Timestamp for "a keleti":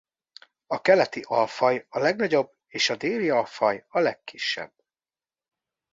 0.67-1.21